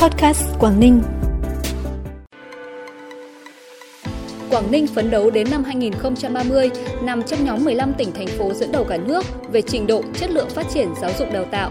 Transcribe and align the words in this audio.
Podcast 0.00 0.42
Quảng 0.58 0.80
Ninh. 0.80 1.02
Quảng 4.50 4.70
Ninh 4.70 4.86
phấn 4.86 5.10
đấu 5.10 5.30
đến 5.30 5.46
năm 5.50 5.64
2030 5.64 6.70
nằm 7.02 7.22
trong 7.22 7.44
nhóm 7.44 7.64
15 7.64 7.94
tỉnh 7.94 8.12
thành 8.12 8.26
phố 8.26 8.54
dẫn 8.54 8.72
đầu 8.72 8.84
cả 8.84 8.96
nước 8.96 9.24
về 9.52 9.62
trình 9.62 9.86
độ, 9.86 10.02
chất 10.14 10.30
lượng 10.30 10.48
phát 10.50 10.66
triển 10.74 10.88
giáo 11.00 11.10
dục 11.18 11.32
đào 11.32 11.44
tạo. 11.44 11.70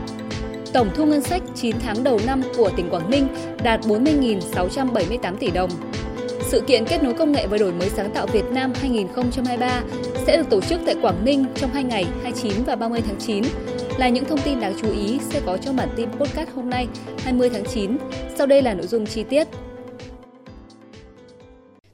Tổng 0.73 0.89
thu 0.95 1.05
ngân 1.05 1.21
sách 1.21 1.41
9 1.55 1.75
tháng 1.79 2.03
đầu 2.03 2.19
năm 2.25 2.41
của 2.57 2.69
tỉnh 2.77 2.89
Quảng 2.89 3.09
Ninh 3.09 3.27
đạt 3.63 3.81
40.678 3.81 5.35
tỷ 5.35 5.51
đồng. 5.51 5.69
Sự 6.41 6.61
kiện 6.61 6.85
kết 6.85 7.03
nối 7.03 7.13
công 7.13 7.31
nghệ 7.31 7.47
và 7.47 7.57
đổi 7.57 7.73
mới 7.73 7.89
sáng 7.89 8.11
tạo 8.13 8.27
Việt 8.27 8.45
Nam 8.51 8.73
2023 8.81 9.81
sẽ 10.27 10.37
được 10.37 10.49
tổ 10.49 10.61
chức 10.61 10.79
tại 10.85 10.95
Quảng 11.01 11.25
Ninh 11.25 11.45
trong 11.55 11.69
hai 11.73 11.83
ngày 11.83 12.05
29 12.23 12.63
và 12.65 12.75
30 12.75 13.01
tháng 13.07 13.19
9 13.19 13.43
là 13.99 14.09
những 14.09 14.25
thông 14.25 14.41
tin 14.41 14.59
đáng 14.59 14.73
chú 14.81 14.91
ý 14.91 15.19
sẽ 15.29 15.41
có 15.45 15.57
trong 15.57 15.75
bản 15.75 15.89
tin 15.95 16.09
podcast 16.09 16.49
hôm 16.55 16.69
nay 16.69 16.87
20 17.17 17.49
tháng 17.49 17.63
9. 17.73 17.97
Sau 18.37 18.47
đây 18.47 18.61
là 18.61 18.73
nội 18.73 18.87
dung 18.87 19.05
chi 19.05 19.23
tiết. 19.23 19.47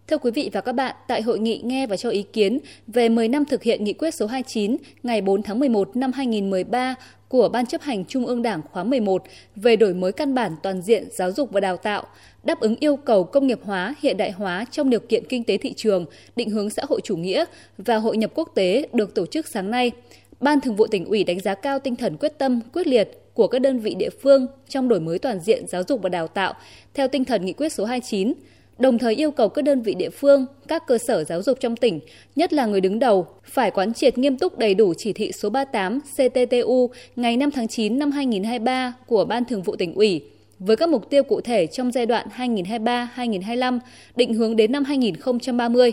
Thưa 0.08 0.18
quý 0.18 0.32
vị 0.32 0.50
và 0.54 0.62
các 0.62 0.72
bạn, 0.72 0.96
tại 1.08 1.22
hội 1.22 1.40
nghị 1.40 1.62
nghe 1.64 1.88
và 1.88 1.98
cho 1.98 2.10
ý 2.10 2.24
kiến 2.24 2.60
về 2.88 3.10
10 3.10 3.28
năm 3.28 3.46
thực 3.46 3.64
hiện 3.64 3.84
nghị 3.84 3.94
quyết 3.94 4.14
số 4.14 4.26
29 4.26 4.78
ngày 5.04 5.22
4 5.22 5.44
tháng 5.44 5.60
11 5.60 5.96
năm 5.96 6.12
2013 6.12 6.96
của 7.28 7.50
Ban 7.50 7.66
chấp 7.66 7.82
hành 7.82 8.06
Trung 8.06 8.26
ương 8.26 8.42
Đảng 8.42 8.62
khóa 8.72 8.84
11 8.84 9.24
về 9.56 9.76
đổi 9.76 9.94
mới 9.94 10.12
căn 10.12 10.36
bản 10.36 10.56
toàn 10.64 10.82
diện 10.82 11.08
giáo 11.12 11.32
dục 11.32 11.52
và 11.52 11.60
đào 11.60 11.78
tạo, 11.78 12.04
đáp 12.44 12.60
ứng 12.60 12.76
yêu 12.80 12.96
cầu 12.96 13.24
công 13.24 13.48
nghiệp 13.48 13.60
hóa, 13.64 13.96
hiện 14.02 14.18
đại 14.18 14.32
hóa 14.32 14.66
trong 14.72 14.90
điều 14.90 15.00
kiện 15.00 15.24
kinh 15.30 15.44
tế 15.44 15.58
thị 15.58 15.74
trường, 15.74 16.06
định 16.36 16.50
hướng 16.50 16.70
xã 16.70 16.84
hội 16.90 17.02
chủ 17.04 17.18
nghĩa 17.18 17.46
và 17.78 17.96
hội 17.96 18.18
nhập 18.18 18.32
quốc 18.36 18.52
tế 18.56 18.88
được 18.94 19.16
tổ 19.16 19.26
chức 19.26 19.48
sáng 19.48 19.72
nay. 19.72 19.92
Ban 20.40 20.62
Thường 20.62 20.76
vụ 20.76 20.88
tỉnh 20.88 21.06
ủy 21.06 21.24
đánh 21.24 21.40
giá 21.40 21.56
cao 21.56 21.80
tinh 21.80 21.96
thần 21.96 22.18
quyết 22.18 22.38
tâm, 22.38 22.60
quyết 22.74 22.88
liệt 22.88 23.12
của 23.34 23.48
các 23.48 23.60
đơn 23.60 23.80
vị 23.80 23.96
địa 23.96 24.10
phương 24.10 24.48
trong 24.70 24.90
đổi 24.90 25.00
mới 25.00 25.20
toàn 25.20 25.40
diện 25.40 25.68
giáo 25.68 25.84
dục 25.88 26.02
và 26.02 26.10
đào 26.10 26.28
tạo 26.28 26.54
theo 26.94 27.08
tinh 27.08 27.26
thần 27.26 27.46
nghị 27.46 27.54
quyết 27.54 27.74
số 27.74 27.86
29, 27.86 28.34
đồng 28.78 28.98
thời 28.98 29.16
yêu 29.16 29.32
cầu 29.32 29.50
các 29.50 29.62
đơn 29.62 29.82
vị 29.82 29.94
địa 29.94 30.10
phương, 30.10 30.46
các 30.68 30.88
cơ 30.88 30.98
sở 30.98 31.24
giáo 31.24 31.42
dục 31.42 31.58
trong 31.60 31.76
tỉnh, 31.76 32.00
nhất 32.36 32.54
là 32.54 32.66
người 32.66 32.82
đứng 32.82 33.00
đầu, 33.00 33.28
phải 33.44 33.72
quán 33.72 33.94
triệt 33.94 34.18
nghiêm 34.18 34.38
túc 34.38 34.58
đầy 34.58 34.74
đủ 34.76 34.94
chỉ 34.98 35.14
thị 35.14 35.32
số 35.32 35.50
38 35.50 36.00
CTTU 36.00 36.90
ngày 37.16 37.38
5 37.38 37.52
tháng 37.52 37.68
9 37.68 38.00
năm 38.00 38.12
2023 38.12 38.94
của 39.08 39.26
Ban 39.26 39.46
Thường 39.46 39.62
vụ 39.62 39.76
tỉnh 39.76 39.96
ủy 39.96 40.22
với 40.60 40.76
các 40.76 40.90
mục 40.90 41.10
tiêu 41.10 41.24
cụ 41.24 41.42
thể 41.42 41.68
trong 41.68 41.92
giai 41.92 42.06
đoạn 42.06 42.28
2023-2025, 42.38 43.80
định 44.16 44.34
hướng 44.34 44.56
đến 44.56 44.72
năm 44.72 44.84
2030 44.84 45.92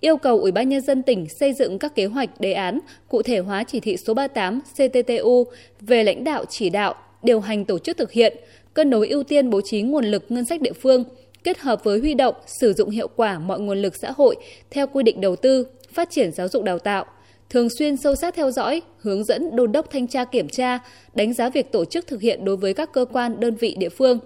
yêu 0.00 0.16
cầu 0.16 0.40
Ủy 0.40 0.52
ban 0.52 0.68
Nhân 0.68 0.80
dân 0.80 1.02
tỉnh 1.02 1.26
xây 1.28 1.52
dựng 1.52 1.78
các 1.78 1.94
kế 1.94 2.06
hoạch 2.06 2.40
đề 2.40 2.52
án 2.52 2.78
cụ 3.08 3.22
thể 3.22 3.38
hóa 3.38 3.64
chỉ 3.64 3.80
thị 3.80 3.96
số 3.96 4.14
38 4.14 4.60
CTTU 4.60 5.44
về 5.80 6.04
lãnh 6.04 6.24
đạo 6.24 6.44
chỉ 6.48 6.70
đạo, 6.70 6.94
điều 7.22 7.40
hành 7.40 7.64
tổ 7.64 7.78
chức 7.78 7.96
thực 7.96 8.12
hiện, 8.12 8.36
cân 8.74 8.90
đối 8.90 9.08
ưu 9.08 9.22
tiên 9.22 9.50
bố 9.50 9.60
trí 9.64 9.82
nguồn 9.82 10.04
lực 10.04 10.24
ngân 10.28 10.44
sách 10.44 10.60
địa 10.60 10.72
phương, 10.72 11.04
kết 11.44 11.58
hợp 11.58 11.84
với 11.84 11.98
huy 11.98 12.14
động, 12.14 12.34
sử 12.60 12.72
dụng 12.72 12.90
hiệu 12.90 13.08
quả 13.16 13.38
mọi 13.38 13.60
nguồn 13.60 13.82
lực 13.82 13.94
xã 14.02 14.10
hội 14.16 14.36
theo 14.70 14.86
quy 14.86 15.02
định 15.02 15.20
đầu 15.20 15.36
tư, 15.36 15.66
phát 15.92 16.10
triển 16.10 16.32
giáo 16.32 16.48
dục 16.48 16.64
đào 16.64 16.78
tạo, 16.78 17.04
thường 17.50 17.68
xuyên 17.78 17.96
sâu 17.96 18.14
sát 18.14 18.34
theo 18.34 18.50
dõi, 18.50 18.82
hướng 18.98 19.24
dẫn 19.24 19.56
đôn 19.56 19.72
đốc 19.72 19.90
thanh 19.90 20.06
tra 20.06 20.24
kiểm 20.24 20.48
tra, 20.48 20.78
đánh 21.14 21.34
giá 21.34 21.50
việc 21.50 21.72
tổ 21.72 21.84
chức 21.84 22.06
thực 22.06 22.20
hiện 22.20 22.44
đối 22.44 22.56
với 22.56 22.74
các 22.74 22.92
cơ 22.92 23.04
quan, 23.04 23.40
đơn 23.40 23.54
vị 23.54 23.74
địa 23.78 23.88
phương. 23.88 24.18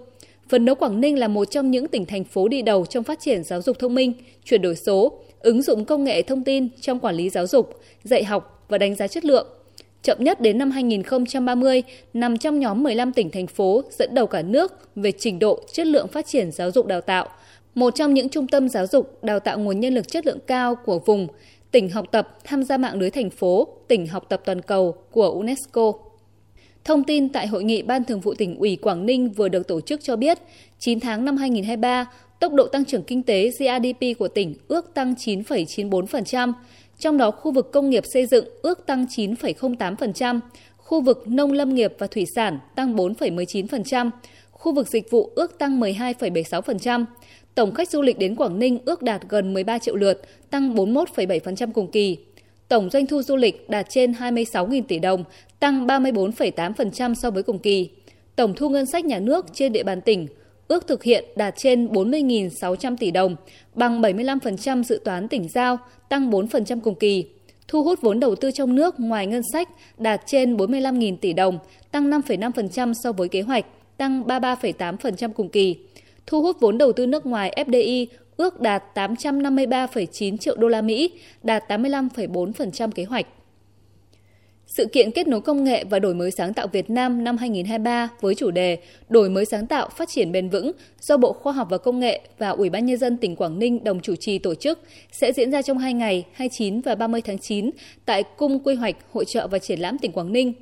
Phấn 0.49 0.65
đấu 0.65 0.75
Quảng 0.75 1.01
Ninh 1.01 1.19
là 1.19 1.27
một 1.27 1.45
trong 1.45 1.71
những 1.71 1.87
tỉnh 1.87 2.05
thành 2.05 2.23
phố 2.23 2.47
đi 2.47 2.61
đầu 2.61 2.85
trong 2.85 3.03
phát 3.03 3.19
triển 3.19 3.43
giáo 3.43 3.61
dục 3.61 3.79
thông 3.79 3.95
minh, 3.95 4.13
chuyển 4.43 4.61
đổi 4.61 4.75
số, 4.75 5.19
ứng 5.45 5.61
dụng 5.61 5.85
công 5.85 6.03
nghệ 6.03 6.21
thông 6.21 6.43
tin 6.43 6.69
trong 6.81 6.99
quản 6.99 7.15
lý 7.15 7.29
giáo 7.29 7.47
dục, 7.47 7.79
dạy 8.03 8.23
học 8.23 8.65
và 8.69 8.77
đánh 8.77 8.95
giá 8.95 9.07
chất 9.07 9.25
lượng. 9.25 9.47
Chậm 10.01 10.17
nhất 10.23 10.41
đến 10.41 10.57
năm 10.57 10.71
2030, 10.71 11.83
nằm 12.13 12.37
trong 12.37 12.59
nhóm 12.59 12.83
15 12.83 13.13
tỉnh 13.13 13.31
thành 13.31 13.47
phố 13.47 13.83
dẫn 13.91 14.15
đầu 14.15 14.27
cả 14.27 14.41
nước 14.41 14.73
về 14.95 15.11
trình 15.11 15.39
độ 15.39 15.59
chất 15.73 15.87
lượng 15.87 16.07
phát 16.07 16.25
triển 16.27 16.51
giáo 16.51 16.71
dục 16.71 16.85
đào 16.85 17.01
tạo. 17.01 17.29
Một 17.75 17.95
trong 17.95 18.13
những 18.13 18.29
trung 18.29 18.47
tâm 18.47 18.69
giáo 18.69 18.87
dục 18.87 19.23
đào 19.23 19.39
tạo 19.39 19.59
nguồn 19.59 19.79
nhân 19.79 19.93
lực 19.93 20.07
chất 20.07 20.25
lượng 20.25 20.39
cao 20.47 20.75
của 20.75 20.99
vùng, 20.99 21.27
tỉnh 21.71 21.89
học 21.89 22.05
tập 22.11 22.37
tham 22.43 22.63
gia 22.63 22.77
mạng 22.77 22.99
lưới 22.99 23.09
thành 23.09 23.29
phố, 23.29 23.67
tỉnh 23.87 24.07
học 24.07 24.25
tập 24.29 24.41
toàn 24.45 24.61
cầu 24.61 24.95
của 25.11 25.29
UNESCO. 25.29 25.93
Thông 26.83 27.03
tin 27.03 27.29
tại 27.29 27.47
hội 27.47 27.63
nghị 27.63 27.81
Ban 27.81 28.03
Thường 28.03 28.19
vụ 28.19 28.33
tỉnh 28.33 28.55
ủy 28.59 28.75
Quảng 28.75 29.05
Ninh 29.05 29.29
vừa 29.29 29.47
được 29.47 29.67
tổ 29.67 29.81
chức 29.81 30.03
cho 30.03 30.15
biết, 30.15 30.37
9 30.79 30.99
tháng 30.99 31.25
năm 31.25 31.37
2023, 31.37 32.05
tốc 32.39 32.53
độ 32.53 32.67
tăng 32.67 32.85
trưởng 32.85 33.03
kinh 33.03 33.23
tế 33.23 33.49
GRDP 33.49 34.19
của 34.19 34.27
tỉnh 34.27 34.55
ước 34.67 34.93
tăng 34.93 35.13
9,94%, 35.13 36.53
trong 36.99 37.17
đó 37.17 37.31
khu 37.31 37.51
vực 37.51 37.71
công 37.71 37.89
nghiệp 37.89 38.03
xây 38.05 38.25
dựng 38.25 38.45
ước 38.61 38.85
tăng 38.85 39.05
9,08%, 39.05 40.39
khu 40.77 41.01
vực 41.01 41.27
nông 41.27 41.51
lâm 41.51 41.75
nghiệp 41.75 41.93
và 41.99 42.07
thủy 42.07 42.25
sản 42.35 42.59
tăng 42.75 42.95
4,19%, 42.95 44.09
khu 44.51 44.73
vực 44.73 44.87
dịch 44.87 45.11
vụ 45.11 45.31
ước 45.35 45.57
tăng 45.57 45.79
12,76%. 45.79 47.05
Tổng 47.55 47.73
khách 47.73 47.89
du 47.89 48.01
lịch 48.01 48.19
đến 48.19 48.35
Quảng 48.35 48.59
Ninh 48.59 48.79
ước 48.85 49.01
đạt 49.01 49.21
gần 49.29 49.53
13 49.53 49.79
triệu 49.79 49.95
lượt, 49.95 50.21
tăng 50.49 50.75
41,7% 50.75 51.71
cùng 51.71 51.91
kỳ. 51.91 52.17
Tổng 52.67 52.89
doanh 52.89 53.07
thu 53.07 53.21
du 53.21 53.35
lịch 53.35 53.69
đạt 53.69 53.85
trên 53.89 54.11
26.000 54.11 54.81
tỷ 54.87 54.99
đồng, 54.99 55.23
tăng 55.59 55.87
34,8% 55.87 57.13
so 57.13 57.31
với 57.31 57.43
cùng 57.43 57.59
kỳ. 57.59 57.89
Tổng 58.35 58.53
thu 58.55 58.69
ngân 58.69 58.85
sách 58.85 59.05
nhà 59.05 59.19
nước 59.19 59.45
trên 59.53 59.73
địa 59.73 59.83
bàn 59.83 60.01
tỉnh 60.01 60.27
ước 60.67 60.87
thực 60.87 61.03
hiện 61.03 61.25
đạt 61.35 61.53
trên 61.57 61.87
40.600 61.87 62.97
tỷ 62.97 63.11
đồng, 63.11 63.35
bằng 63.73 64.01
75% 64.01 64.83
dự 64.83 65.01
toán 65.05 65.27
tỉnh 65.27 65.49
giao, 65.49 65.77
tăng 66.09 66.31
4% 66.31 66.79
cùng 66.81 66.95
kỳ. 66.95 67.25
Thu 67.67 67.83
hút 67.83 68.01
vốn 68.01 68.19
đầu 68.19 68.35
tư 68.35 68.51
trong 68.51 68.75
nước 68.75 68.99
ngoài 68.99 69.27
ngân 69.27 69.41
sách 69.53 69.69
đạt 69.97 70.21
trên 70.25 70.57
45.000 70.57 71.17
tỷ 71.17 71.33
đồng, 71.33 71.59
tăng 71.91 72.09
5,5% 72.09 72.93
so 72.93 73.11
với 73.11 73.29
kế 73.29 73.41
hoạch, 73.41 73.65
tăng 73.97 74.23
33,8% 74.23 75.33
cùng 75.33 75.49
kỳ. 75.49 75.75
Thu 76.27 76.41
hút 76.41 76.57
vốn 76.59 76.77
đầu 76.77 76.91
tư 76.91 77.05
nước 77.05 77.25
ngoài 77.25 77.53
FDI 77.67 78.05
ước 78.37 78.61
đạt 78.61 78.83
853,9 78.95 80.37
triệu 80.37 80.55
đô 80.55 80.67
la 80.67 80.81
Mỹ, 80.81 81.11
đạt 81.43 81.63
85,4% 81.71 82.91
kế 82.91 83.03
hoạch. 83.03 83.25
Sự 84.67 84.85
kiện 84.85 85.11
kết 85.11 85.27
nối 85.27 85.41
công 85.41 85.63
nghệ 85.63 85.83
và 85.89 85.99
đổi 85.99 86.13
mới 86.13 86.31
sáng 86.31 86.53
tạo 86.53 86.67
Việt 86.67 86.89
Nam 86.89 87.23
năm 87.23 87.37
2023 87.37 88.09
với 88.21 88.35
chủ 88.35 88.51
đề 88.51 88.77
Đổi 89.09 89.29
mới 89.29 89.45
sáng 89.45 89.67
tạo 89.67 89.89
phát 89.89 90.09
triển 90.09 90.31
bền 90.31 90.49
vững 90.49 90.71
do 91.01 91.17
Bộ 91.17 91.33
Khoa 91.33 91.53
học 91.53 91.67
và 91.71 91.77
Công 91.77 91.99
nghệ 91.99 92.21
và 92.37 92.49
Ủy 92.49 92.69
ban 92.69 92.85
Nhân 92.85 92.97
dân 92.97 93.17
tỉnh 93.17 93.35
Quảng 93.35 93.59
Ninh 93.59 93.83
đồng 93.83 93.99
chủ 93.99 94.15
trì 94.15 94.39
tổ 94.39 94.55
chức 94.55 94.79
sẽ 95.11 95.31
diễn 95.33 95.51
ra 95.51 95.61
trong 95.61 95.77
hai 95.77 95.93
ngày 95.93 96.25
29 96.33 96.81
và 96.81 96.95
30 96.95 97.21
tháng 97.21 97.39
9 97.39 97.69
tại 98.05 98.23
Cung 98.23 98.59
Quy 98.59 98.75
hoạch 98.75 98.95
Hội 99.11 99.25
trợ 99.25 99.47
và 99.47 99.59
Triển 99.59 99.79
lãm 99.79 99.97
tỉnh 99.97 100.11
Quảng 100.11 100.33
Ninh. 100.33 100.53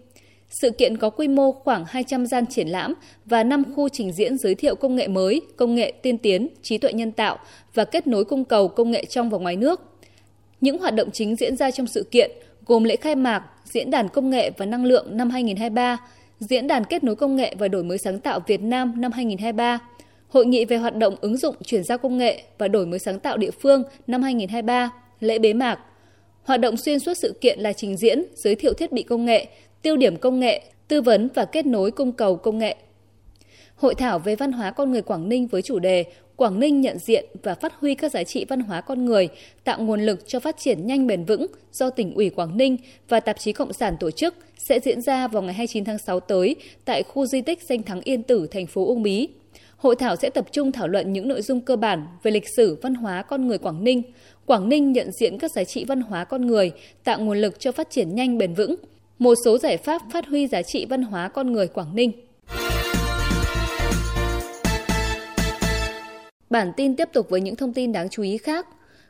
Sự 0.49 0.71
kiện 0.71 0.97
có 0.97 1.09
quy 1.09 1.27
mô 1.27 1.51
khoảng 1.51 1.85
200 1.87 2.25
gian 2.25 2.45
triển 2.47 2.67
lãm 2.67 2.93
và 3.25 3.43
5 3.43 3.63
khu 3.75 3.89
trình 3.89 4.11
diễn 4.11 4.37
giới 4.37 4.55
thiệu 4.55 4.75
công 4.75 4.95
nghệ 4.95 5.07
mới, 5.07 5.41
công 5.57 5.75
nghệ 5.75 5.93
tiên 6.01 6.17
tiến, 6.17 6.47
trí 6.61 6.77
tuệ 6.77 6.93
nhân 6.93 7.11
tạo 7.11 7.37
và 7.73 7.85
kết 7.85 8.07
nối 8.07 8.25
cung 8.25 8.45
cầu 8.45 8.67
công 8.67 8.91
nghệ 8.91 9.05
trong 9.05 9.29
và 9.29 9.37
ngoài 9.37 9.55
nước. 9.55 9.81
Những 10.61 10.79
hoạt 10.79 10.95
động 10.95 11.09
chính 11.13 11.35
diễn 11.35 11.55
ra 11.55 11.71
trong 11.71 11.87
sự 11.87 12.03
kiện 12.11 12.31
gồm 12.66 12.84
lễ 12.84 12.96
khai 12.96 13.16
mạc 13.16 13.44
Diễn 13.63 13.91
đàn 13.91 14.09
Công 14.09 14.29
nghệ 14.29 14.51
và 14.57 14.66
Năng 14.66 14.85
lượng 14.85 15.18
năm 15.18 15.29
2023, 15.29 15.97
Diễn 16.40 16.68
đàn 16.68 16.84
Kết 16.84 17.03
nối 17.03 17.16
Công 17.16 17.35
nghệ 17.35 17.56
và 17.59 17.68
Đổi 17.68 17.84
mới 17.84 17.97
sáng 17.97 18.19
tạo 18.19 18.40
Việt 18.47 18.62
Nam 18.62 19.01
năm 19.01 19.12
2023, 19.12 19.79
Hội 20.34 20.46
nghị 20.46 20.66
về 20.66 20.78
hoạt 20.78 20.96
động 20.96 21.16
ứng 21.22 21.38
dụng 21.38 21.56
chuyển 21.66 21.84
giao 21.84 21.97
công 21.97 22.18
nghệ 22.18 22.44
và 22.57 22.68
đổi 22.68 22.85
mới 22.85 23.00
sáng 23.00 23.19
tạo 23.19 23.38
địa 23.38 23.51
phương 23.51 23.84
năm 24.07 24.22
2023, 24.22 24.91
lễ 25.19 25.40
bế 25.40 25.53
mạc. 25.53 25.79
Hoạt 26.44 26.59
động 26.59 26.78
xuyên 26.78 27.00
suốt 27.00 27.13
sự 27.13 27.38
kiện 27.41 27.59
là 27.59 27.74
trình 27.74 27.97
diễn, 27.97 28.24
giới 28.35 28.56
thiệu 28.56 28.74
thiết 28.74 28.91
bị 28.91 29.03
công 29.03 29.25
nghệ, 29.25 29.47
tiêu 29.81 29.97
điểm 29.97 30.18
công 30.18 30.40
nghệ, 30.40 30.62
tư 30.88 31.01
vấn 31.01 31.30
và 31.35 31.45
kết 31.45 31.66
nối 31.66 31.91
cung 31.91 32.12
cầu 32.12 32.35
công 32.35 32.57
nghệ. 32.57 32.75
Hội 33.75 33.95
thảo 33.95 34.19
về 34.19 34.35
văn 34.35 34.51
hóa 34.51 34.72
con 34.72 34.91
người 34.91 35.01
Quảng 35.01 35.30
Ninh 35.30 35.47
với 35.47 35.62
chủ 35.62 35.80
đề 35.80 36.06
Quảng 36.35 36.59
Ninh 36.59 36.81
nhận 36.81 36.97
diện 36.99 37.25
và 37.44 37.55
phát 37.55 37.73
huy 37.79 37.95
các 37.95 38.11
giá 38.11 38.23
trị 38.23 38.45
văn 38.49 38.59
hóa 38.59 38.81
con 38.81 39.05
người, 39.05 39.29
tạo 39.63 39.79
nguồn 39.79 40.01
lực 40.01 40.27
cho 40.27 40.39
phát 40.39 40.57
triển 40.57 40.88
nhanh 40.88 41.07
bền 41.07 41.25
vững 41.25 41.45
do 41.71 41.89
tỉnh 41.89 42.13
ủy 42.13 42.29
Quảng 42.29 42.57
Ninh 42.57 42.77
và 43.09 43.19
tạp 43.19 43.39
chí 43.39 43.53
Cộng 43.53 43.73
sản 43.73 43.95
tổ 43.99 44.11
chức 44.11 44.35
sẽ 44.69 44.79
diễn 44.79 45.01
ra 45.01 45.27
vào 45.27 45.44
ngày 45.44 45.53
29 45.53 45.85
tháng 45.85 45.97
6 45.97 46.19
tới 46.19 46.55
tại 46.85 47.03
khu 47.03 47.25
di 47.25 47.41
tích 47.41 47.59
danh 47.69 47.83
thắng 47.83 48.01
Yên 48.01 48.23
Tử, 48.23 48.47
thành 48.51 48.67
phố 48.67 48.85
Uông 48.85 49.03
Bí. 49.03 49.27
Hội 49.77 49.95
thảo 49.95 50.15
sẽ 50.15 50.30
tập 50.30 50.45
trung 50.51 50.71
thảo 50.71 50.88
luận 50.88 51.13
những 51.13 51.27
nội 51.27 51.41
dung 51.41 51.62
cơ 51.62 51.75
bản 51.75 52.07
về 52.24 52.31
lịch 52.31 52.50
sử 52.57 52.77
văn 52.81 52.95
hóa 52.95 53.21
con 53.21 53.47
người 53.47 53.57
Quảng 53.57 53.83
Ninh, 53.83 54.01
Quảng 54.45 54.69
Ninh 54.69 54.91
nhận 54.91 55.12
diện 55.12 55.38
các 55.38 55.51
giá 55.51 55.63
trị 55.63 55.85
văn 55.85 56.01
hóa 56.01 56.24
con 56.24 56.47
người, 56.47 56.71
tạo 57.03 57.19
nguồn 57.19 57.38
lực 57.38 57.59
cho 57.59 57.71
phát 57.71 57.89
triển 57.89 58.15
nhanh 58.15 58.38
bền 58.38 58.53
vững, 58.53 58.75
một 59.19 59.35
số 59.45 59.57
giải 59.57 59.77
pháp 59.77 60.01
phát 60.13 60.27
huy 60.27 60.47
giá 60.47 60.62
trị 60.62 60.85
văn 60.89 61.03
hóa 61.03 61.30
con 61.30 61.53
người 61.53 61.68
Quảng 61.68 61.95
Ninh. 61.95 62.12
Bản 66.53 66.71
tin 66.77 66.95
tiếp 66.95 67.09
tục 67.13 67.29
với 67.29 67.41
những 67.41 67.55
thông 67.55 67.73
tin 67.73 67.91
đáng 67.91 68.09
chú 68.09 68.23
ý 68.23 68.38
khác. 68.38 68.67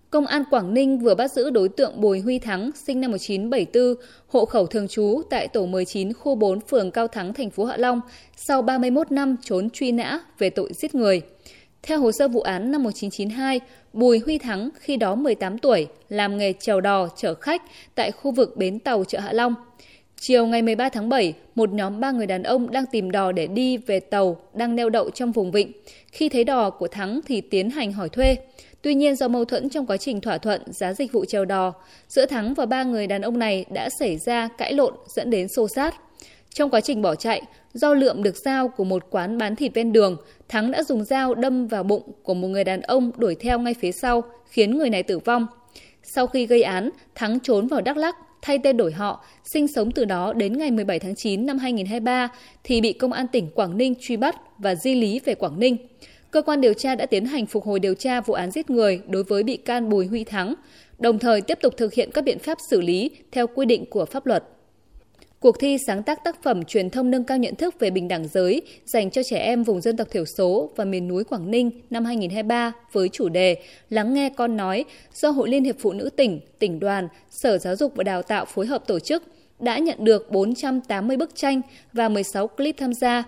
Công 0.10 0.26
an 0.26 0.44
Quảng 0.52 0.74
Ninh 0.74 1.00
vừa 1.00 1.16
bắt 1.16 1.32
giữ 1.32 1.50
đối 1.50 1.70
tượng 1.70 2.02
Bùi 2.02 2.20
Huy 2.20 2.40
Thắng, 2.40 2.72
sinh 2.88 3.02
năm 3.02 3.12
1974, 3.12 4.06
hộ 4.28 4.46
khẩu 4.46 4.66
thường 4.66 4.88
trú 4.88 5.22
tại 5.30 5.48
tổ 5.48 5.66
19 5.66 6.14
khu 6.14 6.36
4 6.36 6.60
phường 6.60 6.92
Cao 6.92 7.08
Thắng, 7.08 7.34
thành 7.34 7.50
phố 7.50 7.66
Hạ 7.66 7.78
Long, 7.78 8.02
sau 8.36 8.62
31 8.62 9.12
năm 9.12 9.36
trốn 9.44 9.70
truy 9.70 9.92
nã 9.92 10.20
về 10.40 10.50
tội 10.50 10.70
giết 10.74 10.96
người. 10.96 11.22
Theo 11.82 12.00
hồ 12.00 12.12
sơ 12.12 12.28
vụ 12.28 12.42
án 12.42 12.72
năm 12.72 12.84
1992, 12.84 13.60
Bùi 13.94 14.20
Huy 14.26 14.38
Thắng 14.38 14.70
khi 14.80 14.98
đó 14.98 15.16
18 15.16 15.58
tuổi, 15.58 15.88
làm 16.10 16.38
nghề 16.38 16.54
chèo 16.60 16.82
đò 16.82 17.08
chở 17.18 17.34
khách 17.34 17.62
tại 17.96 18.12
khu 18.12 18.32
vực 18.32 18.58
bến 18.58 18.80
tàu 18.80 19.04
chợ 19.04 19.20
Hạ 19.20 19.34
Long. 19.34 19.56
Chiều 20.26 20.46
ngày 20.46 20.62
13 20.62 20.90
tháng 20.90 21.10
7, 21.10 21.34
một 21.56 21.74
nhóm 21.74 22.00
ba 22.00 22.12
người 22.12 22.28
đàn 22.28 22.44
ông 22.44 22.72
đang 22.72 22.86
tìm 22.92 23.12
đò 23.12 23.32
để 23.32 23.48
đi 23.48 23.78
về 23.78 24.00
tàu 24.00 24.38
đang 24.54 24.76
neo 24.76 24.90
đậu 24.90 25.10
trong 25.10 25.32
vùng 25.32 25.52
vịnh. 25.52 25.72
Khi 26.12 26.30
thấy 26.30 26.44
đò 26.44 26.70
của 26.70 26.88
Thắng 26.88 27.20
thì 27.26 27.42
tiến 27.42 27.70
hành 27.70 27.94
hỏi 27.94 28.10
thuê. 28.10 28.36
Tuy 28.82 28.94
nhiên 28.94 29.16
do 29.16 29.28
mâu 29.28 29.46
thuẫn 29.46 29.70
trong 29.70 29.86
quá 29.86 29.98
trình 29.98 30.22
thỏa 30.22 30.38
thuận 30.38 30.62
giá 30.74 30.94
dịch 30.94 31.12
vụ 31.12 31.26
chèo 31.26 31.46
đò, 31.46 31.74
giữa 32.08 32.26
Thắng 32.26 32.54
và 32.54 32.66
ba 32.66 32.84
người 32.84 33.08
đàn 33.08 33.22
ông 33.22 33.40
này 33.40 33.66
đã 33.70 33.90
xảy 34.00 34.18
ra 34.18 34.50
cãi 34.58 34.74
lộn 34.74 34.94
dẫn 35.16 35.30
đến 35.30 35.48
xô 35.48 35.68
xát. 35.76 35.96
Trong 36.54 36.70
quá 36.70 36.82
trình 36.82 37.02
bỏ 37.02 37.16
chạy, 37.16 37.42
do 37.74 37.94
lượm 37.94 38.24
được 38.24 38.38
dao 38.38 38.68
của 38.68 38.84
một 38.84 39.06
quán 39.10 39.38
bán 39.38 39.56
thịt 39.56 39.74
ven 39.74 39.94
đường, 39.94 40.18
Thắng 40.50 40.72
đã 40.72 40.84
dùng 40.84 41.04
dao 41.04 41.34
đâm 41.36 41.68
vào 41.68 41.84
bụng 41.84 42.04
của 42.24 42.34
một 42.34 42.48
người 42.48 42.64
đàn 42.64 42.82
ông 42.82 43.12
đuổi 43.18 43.36
theo 43.36 43.60
ngay 43.60 43.74
phía 43.74 43.92
sau, 43.92 44.24
khiến 44.50 44.78
người 44.78 44.90
này 44.90 45.04
tử 45.04 45.20
vong. 45.20 45.48
Sau 46.04 46.28
khi 46.28 46.46
gây 46.46 46.64
án, 46.64 46.90
Thắng 47.16 47.40
trốn 47.40 47.68
vào 47.68 47.82
Đắk 47.82 47.98
Lắk, 47.98 48.16
thay 48.44 48.60
tên 48.64 48.78
đổi 48.78 48.92
họ, 48.92 49.26
sinh 49.44 49.68
sống 49.68 49.92
từ 49.92 50.06
đó 50.06 50.34
đến 50.34 50.58
ngày 50.58 50.72
17 50.72 51.00
tháng 51.00 51.16
9 51.16 51.46
năm 51.46 51.58
2023 51.58 52.30
thì 52.64 52.82
bị 52.82 52.94
Công 52.94 53.14
an 53.14 53.28
tỉnh 53.28 53.50
Quảng 53.56 53.78
Ninh 53.78 53.94
truy 54.02 54.18
bắt 54.18 54.36
và 54.58 54.76
di 54.76 54.96
lý 54.96 55.20
về 55.26 55.36
Quảng 55.36 55.60
Ninh. 55.60 55.78
Cơ 56.32 56.42
quan 56.42 56.62
điều 56.62 56.74
tra 56.74 56.96
đã 56.96 57.06
tiến 57.06 57.26
hành 57.26 57.46
phục 57.46 57.64
hồi 57.64 57.80
điều 57.80 57.94
tra 57.94 58.22
vụ 58.22 58.34
án 58.34 58.52
giết 58.52 58.70
người 58.70 59.02
đối 59.08 59.24
với 59.24 59.44
bị 59.44 59.58
can 59.58 59.90
Bùi 59.90 60.08
Huy 60.08 60.24
Thắng, 60.24 60.54
đồng 61.00 61.20
thời 61.20 61.42
tiếp 61.42 61.60
tục 61.62 61.74
thực 61.78 61.94
hiện 61.94 62.10
các 62.14 62.24
biện 62.24 62.40
pháp 62.40 62.58
xử 62.70 62.82
lý 62.82 63.12
theo 63.32 63.48
quy 63.48 63.66
định 63.66 63.86
của 63.86 64.06
pháp 64.06 64.26
luật. 64.26 64.44
Cuộc 65.44 65.60
thi 65.60 65.78
sáng 65.88 66.04
tác 66.04 66.24
tác 66.24 66.44
phẩm 66.44 66.64
truyền 66.64 66.90
thông 66.90 67.12
nâng 67.12 67.24
cao 67.24 67.38
nhận 67.38 67.56
thức 67.56 67.76
về 67.80 67.90
bình 67.90 68.08
đẳng 68.08 68.28
giới 68.28 68.62
dành 68.86 69.12
cho 69.12 69.24
trẻ 69.24 69.38
em 69.38 69.64
vùng 69.64 69.82
dân 69.82 69.98
tộc 69.98 70.08
thiểu 70.12 70.26
số 70.26 70.70
và 70.76 70.86
miền 70.86 71.08
núi 71.08 71.24
Quảng 71.24 71.52
Ninh 71.52 71.72
năm 71.90 72.06
2023 72.06 72.74
với 72.92 73.10
chủ 73.10 73.30
đề 73.30 73.58
Lắng 73.90 74.14
nghe 74.14 74.30
con 74.30 74.58
nói 74.58 74.86
do 75.14 75.30
Hội 75.30 75.50
Liên 75.50 75.64
hiệp 75.64 75.76
Phụ 75.80 75.94
nữ 75.94 76.10
tỉnh, 76.10 76.40
tỉnh 76.60 76.80
đoàn, 76.80 77.08
Sở 77.30 77.58
Giáo 77.58 77.76
dục 77.76 77.96
và 77.96 78.04
Đào 78.04 78.24
tạo 78.24 78.46
phối 78.46 78.66
hợp 78.66 78.88
tổ 78.88 79.00
chức 79.00 79.24
đã 79.60 79.78
nhận 79.78 80.06
được 80.06 80.32
480 80.32 81.18
bức 81.18 81.36
tranh 81.36 81.62
và 81.94 82.10
16 82.10 82.48
clip 82.48 82.76
tham 82.78 82.94
gia. 82.94 83.24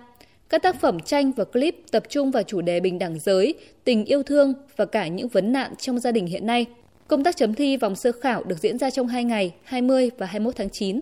Các 0.49 0.63
tác 0.63 0.81
phẩm 0.81 0.99
tranh 0.99 1.31
và 1.31 1.43
clip 1.43 1.75
tập 1.91 2.03
trung 2.09 2.31
vào 2.31 2.43
chủ 2.43 2.61
đề 2.61 2.79
bình 2.79 2.99
đẳng 2.99 3.19
giới, 3.19 3.55
tình 3.83 4.05
yêu 4.05 4.23
thương 4.23 4.53
và 4.77 4.85
cả 4.85 5.07
những 5.07 5.27
vấn 5.27 5.51
nạn 5.51 5.73
trong 5.79 5.99
gia 5.99 6.11
đình 6.11 6.25
hiện 6.25 6.47
nay. 6.47 6.65
Công 7.07 7.23
tác 7.23 7.37
chấm 7.37 7.53
thi 7.53 7.77
vòng 7.77 7.95
sơ 7.95 8.11
khảo 8.11 8.43
được 8.43 8.59
diễn 8.59 8.77
ra 8.77 8.89
trong 8.89 9.07
2 9.07 9.23
ngày 9.23 9.53
20 9.63 10.11
và 10.17 10.25
21 10.25 10.55
tháng 10.55 10.69
9. 10.69 11.01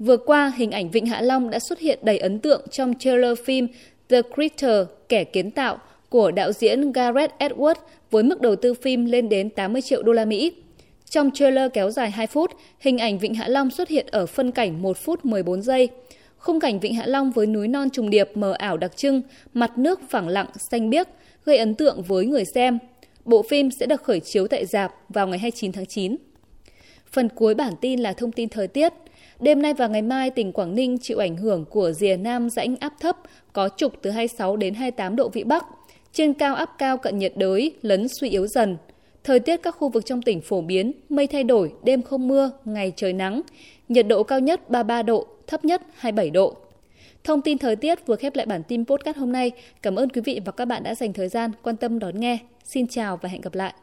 Vừa 0.00 0.16
qua, 0.16 0.52
hình 0.56 0.70
ảnh 0.70 0.90
Vịnh 0.90 1.06
Hạ 1.06 1.20
Long 1.20 1.50
đã 1.50 1.58
xuất 1.58 1.78
hiện 1.78 1.98
đầy 2.02 2.18
ấn 2.18 2.38
tượng 2.38 2.66
trong 2.70 2.94
trailer 2.98 3.38
phim 3.44 3.68
The 4.08 4.22
Creator, 4.34 4.88
Kẻ 5.08 5.24
Kiến 5.24 5.50
Tạo 5.50 5.78
của 6.08 6.30
đạo 6.30 6.52
diễn 6.52 6.92
Gareth 6.92 7.34
Edwards 7.38 7.74
với 8.10 8.22
mức 8.22 8.40
đầu 8.40 8.56
tư 8.56 8.74
phim 8.74 9.04
lên 9.04 9.28
đến 9.28 9.50
80 9.50 9.82
triệu 9.82 10.02
đô 10.02 10.12
la 10.12 10.24
Mỹ. 10.24 10.52
Trong 11.10 11.30
trailer 11.30 11.72
kéo 11.72 11.90
dài 11.90 12.10
2 12.10 12.26
phút, 12.26 12.50
hình 12.78 12.98
ảnh 12.98 13.18
Vịnh 13.18 13.34
Hạ 13.34 13.48
Long 13.48 13.70
xuất 13.70 13.88
hiện 13.88 14.06
ở 14.10 14.26
phân 14.26 14.50
cảnh 14.50 14.82
1 14.82 14.96
phút 14.96 15.24
14 15.24 15.62
giây. 15.62 15.88
Khung 16.38 16.60
cảnh 16.60 16.80
Vịnh 16.80 16.94
Hạ 16.94 17.06
Long 17.06 17.30
với 17.30 17.46
núi 17.46 17.68
non 17.68 17.90
trùng 17.90 18.10
điệp 18.10 18.30
mờ 18.34 18.52
ảo 18.52 18.76
đặc 18.76 18.96
trưng, 18.96 19.22
mặt 19.54 19.78
nước 19.78 20.00
phẳng 20.10 20.28
lặng, 20.28 20.48
xanh 20.70 20.90
biếc, 20.90 21.08
gây 21.44 21.58
ấn 21.58 21.74
tượng 21.74 22.02
với 22.02 22.26
người 22.26 22.44
xem. 22.44 22.78
Bộ 23.24 23.42
phim 23.42 23.70
sẽ 23.70 23.86
được 23.86 24.02
khởi 24.02 24.20
chiếu 24.20 24.48
tại 24.48 24.66
dạp 24.66 24.94
vào 25.08 25.26
ngày 25.26 25.38
29 25.38 25.72
tháng 25.72 25.86
9. 25.86 26.16
Phần 27.12 27.28
cuối 27.28 27.54
bản 27.54 27.74
tin 27.80 28.00
là 28.00 28.12
thông 28.12 28.32
tin 28.32 28.48
thời 28.48 28.68
tiết. 28.68 28.92
Đêm 29.40 29.62
nay 29.62 29.74
và 29.74 29.88
ngày 29.88 30.02
mai, 30.02 30.30
tỉnh 30.30 30.52
Quảng 30.52 30.74
Ninh 30.74 30.98
chịu 30.98 31.18
ảnh 31.18 31.36
hưởng 31.36 31.64
của 31.64 31.92
rìa 31.92 32.16
nam 32.16 32.50
rãnh 32.50 32.76
áp 32.76 32.94
thấp 33.00 33.16
có 33.52 33.68
trục 33.76 34.02
từ 34.02 34.10
26 34.10 34.56
đến 34.56 34.74
28 34.74 35.16
độ 35.16 35.28
vĩ 35.28 35.44
Bắc. 35.44 35.66
Trên 36.12 36.34
cao 36.34 36.54
áp 36.54 36.70
cao 36.78 36.96
cận 36.96 37.18
nhiệt 37.18 37.32
đới 37.36 37.72
lấn 37.82 38.08
suy 38.08 38.28
yếu 38.28 38.46
dần. 38.46 38.76
Thời 39.24 39.40
tiết 39.40 39.56
các 39.62 39.70
khu 39.70 39.88
vực 39.88 40.06
trong 40.06 40.22
tỉnh 40.22 40.40
phổ 40.40 40.60
biến, 40.60 40.92
mây 41.08 41.26
thay 41.26 41.44
đổi, 41.44 41.72
đêm 41.82 42.02
không 42.02 42.28
mưa, 42.28 42.50
ngày 42.64 42.92
trời 42.96 43.12
nắng. 43.12 43.42
Nhiệt 43.88 44.06
độ 44.08 44.22
cao 44.22 44.40
nhất 44.40 44.70
33 44.70 45.02
độ, 45.02 45.26
thấp 45.46 45.64
nhất 45.64 45.82
27 45.96 46.30
độ. 46.30 46.56
Thông 47.24 47.42
tin 47.42 47.58
thời 47.58 47.76
tiết 47.76 48.06
vừa 48.06 48.16
khép 48.16 48.36
lại 48.36 48.46
bản 48.46 48.62
tin 48.62 48.84
podcast 48.84 49.16
hôm 49.16 49.32
nay. 49.32 49.50
Cảm 49.82 49.96
ơn 49.96 50.08
quý 50.08 50.20
vị 50.20 50.40
và 50.44 50.52
các 50.52 50.64
bạn 50.64 50.82
đã 50.82 50.94
dành 50.94 51.12
thời 51.12 51.28
gian 51.28 51.50
quan 51.62 51.76
tâm 51.76 51.98
đón 51.98 52.20
nghe. 52.20 52.38
Xin 52.64 52.86
chào 52.86 53.16
và 53.16 53.28
hẹn 53.28 53.40
gặp 53.40 53.54
lại. 53.54 53.74